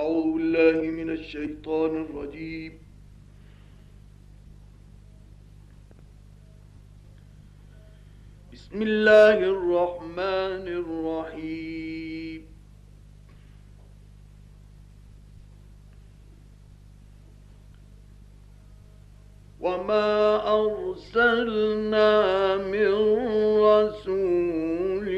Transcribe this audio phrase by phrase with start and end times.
[0.00, 2.72] أعوذ بالله من الشيطان الرجيم.
[8.52, 12.40] بسم الله الرحمن الرحيم.
[19.60, 20.10] وما
[20.60, 22.10] أرسلنا
[22.56, 22.92] من
[23.68, 25.08] رسول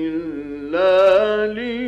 [0.00, 0.96] إلا
[1.54, 1.87] ليطاع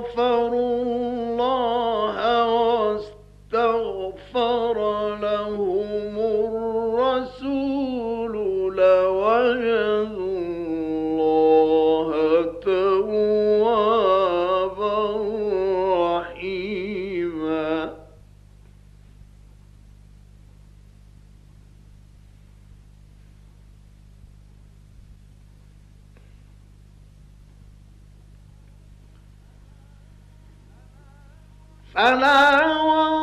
[0.00, 2.16] فاستغفروا الله
[3.52, 4.76] واستغفر
[5.16, 5.79] لهم
[32.70, 33.19] وَ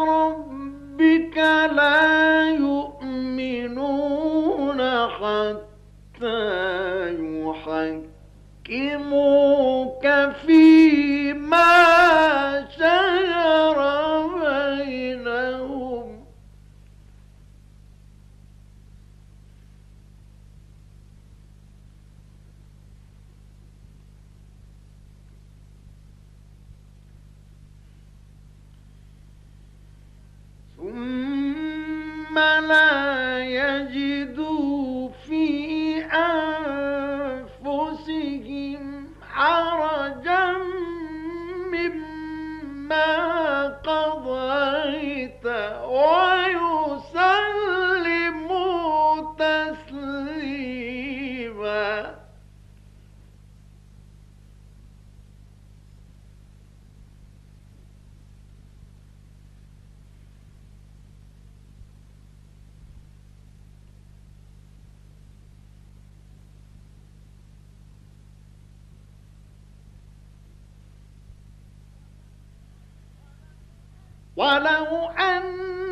[74.37, 75.86] ولو أنا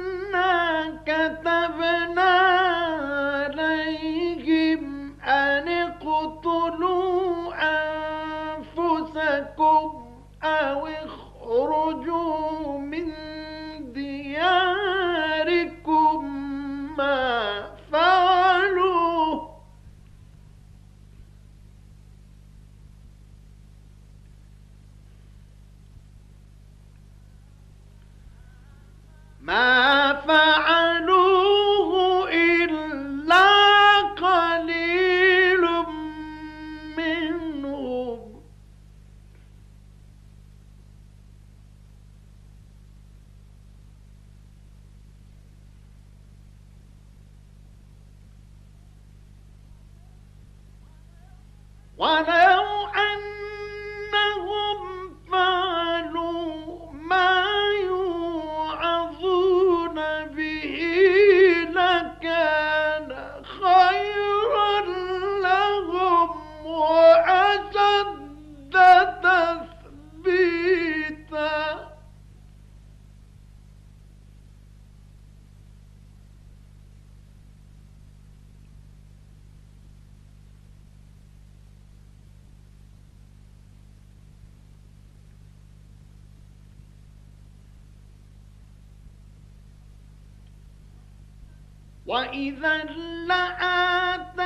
[92.05, 92.83] وإذا
[93.27, 94.45] لآتيناهم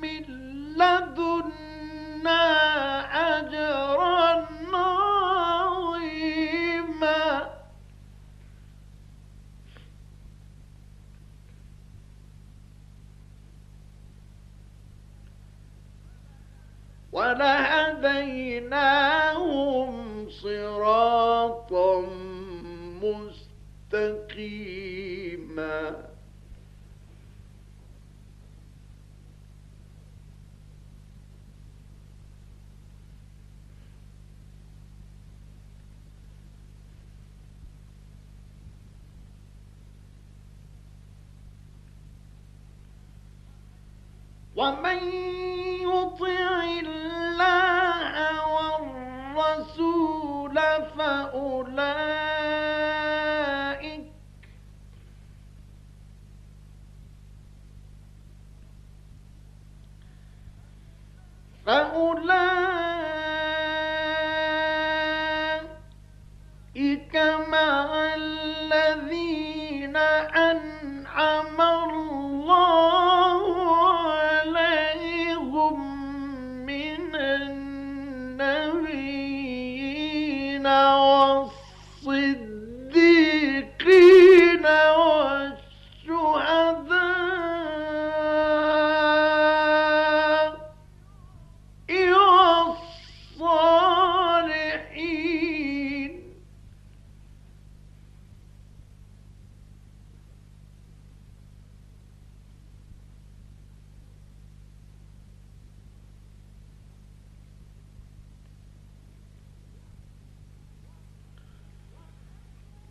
[0.00, 0.22] من
[0.76, 2.42] لدنا
[3.38, 6.28] أجرا عظيما
[18.98, 22.00] ولهديناهم صراطا
[23.02, 24.67] مستقيما
[44.58, 44.98] ومن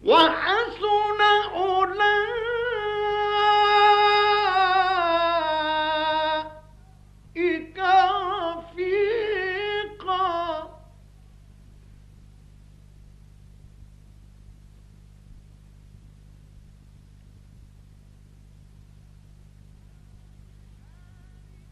[0.07, 1.21] وحسن
[1.55, 2.17] أولئك
[8.47, 9.27] رفيقا.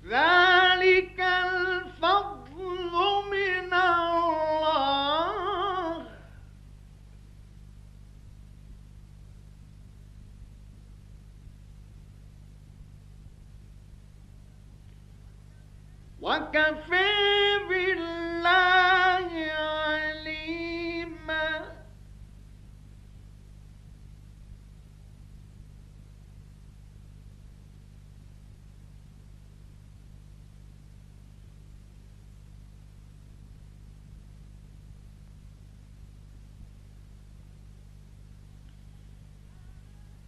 [0.06, 0.45] ذلك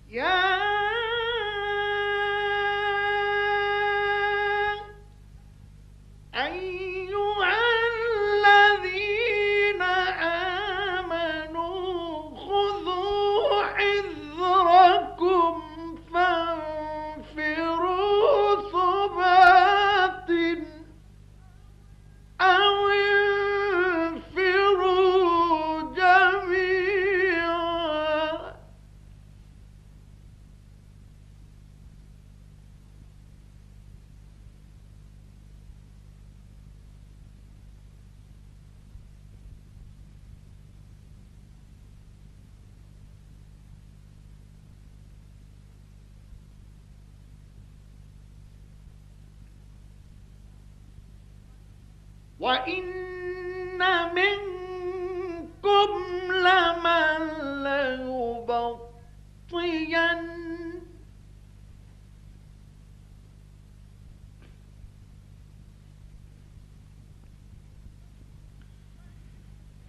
[0.09, 0.46] Yeah.
[52.47, 53.83] وإن
[54.15, 55.89] منكم
[56.31, 57.19] لمن
[57.63, 59.17] ليبطين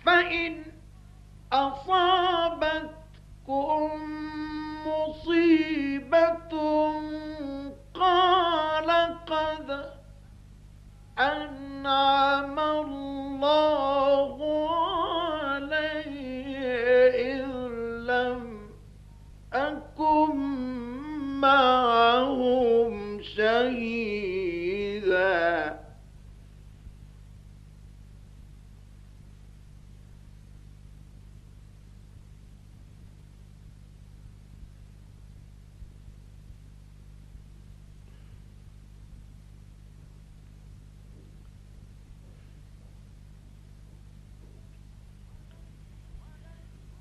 [0.06, 0.64] فإن
[1.52, 2.90] أصابتكم
[4.86, 6.52] مصيبة
[7.94, 8.90] قال
[9.26, 9.68] قد
[11.18, 12.27] أنعم
[21.40, 24.59] معهم شهيدا.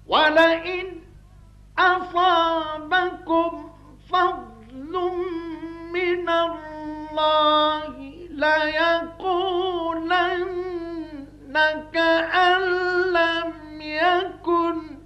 [0.08, 1.01] ولئن
[1.79, 2.96] أصابكم
[7.19, 7.97] الله
[8.29, 9.17] ليكونن
[11.97, 12.62] أن
[13.13, 14.97] لم يكن.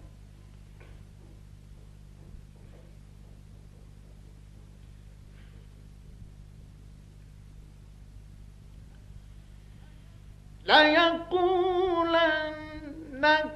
[10.65, 12.21] ليقولن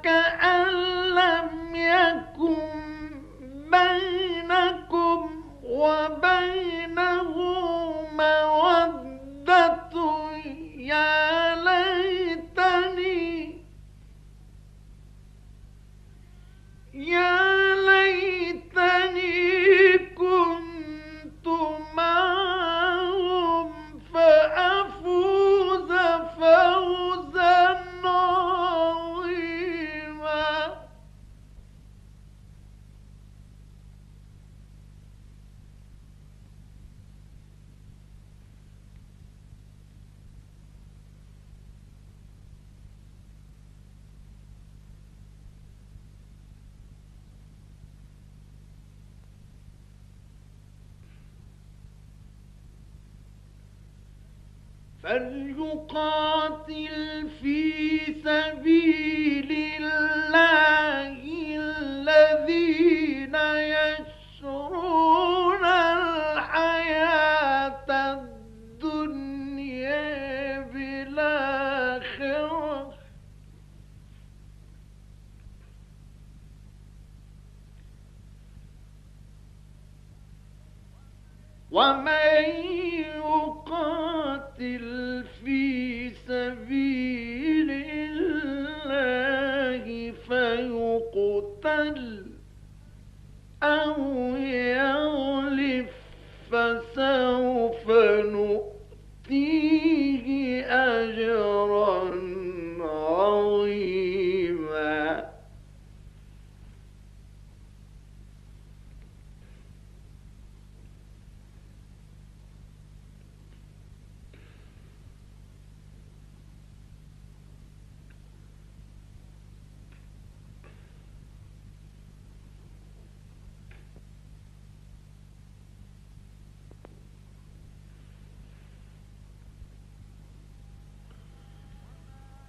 [0.03, 0.44] كأن
[55.95, 56.95] فليقاتل
[57.41, 57.61] في
[58.25, 61.21] سبيل الله
[61.57, 63.35] الذين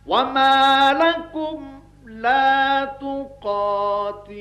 [0.07, 4.37] وما لكم لا تقاتلون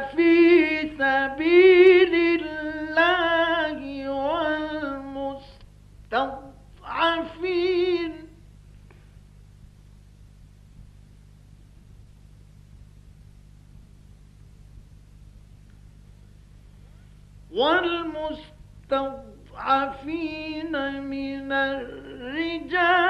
[0.00, 4.08] في سبيل الله
[6.80, 8.12] والمستضعفين
[19.60, 23.09] والمستضعفين من الرجال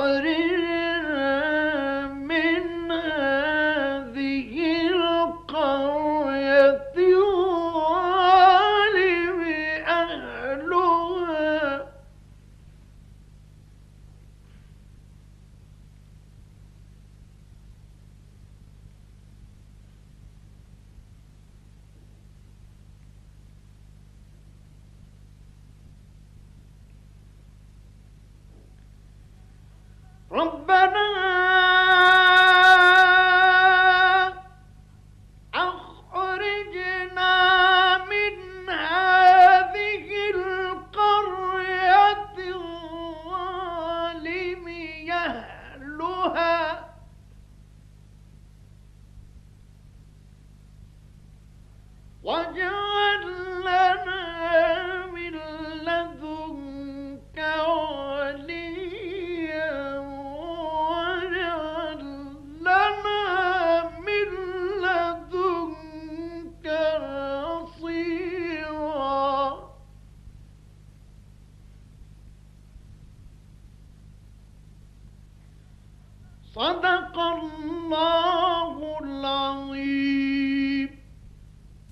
[0.00, 0.49] or